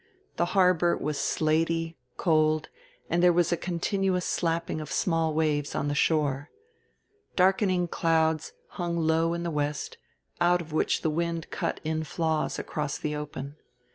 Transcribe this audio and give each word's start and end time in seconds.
The 0.37 0.45
harbor 0.57 0.97
was 0.97 1.19
slaty, 1.19 1.95
cold, 2.17 2.69
and 3.07 3.21
there 3.21 3.31
was 3.31 3.51
a 3.51 3.55
continuous 3.55 4.25
slapping 4.25 4.81
of 4.81 4.91
small 4.91 5.31
waves 5.35 5.75
on 5.75 5.89
the 5.89 5.93
shore. 5.93 6.49
Darkening 7.35 7.87
clouds 7.87 8.53
hung 8.69 8.97
low 8.97 9.35
in 9.35 9.43
the 9.43 9.51
west, 9.51 9.99
out 10.41 10.59
of 10.59 10.73
which 10.73 11.03
the 11.03 11.11
wind 11.11 11.51
cut 11.51 11.79
in 11.83 12.03
flaws 12.03 12.57
across 12.57 12.97
the 12.97 13.15
open. 13.15 13.57